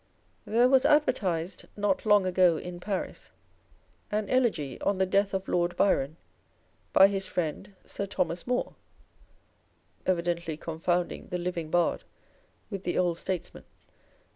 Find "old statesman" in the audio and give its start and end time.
12.97-13.63